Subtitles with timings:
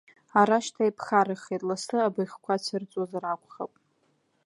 [0.39, 3.71] Ара шьҭа иԥхаррахеит, лассы абыӷьқәа цәырҵуазар акәхап.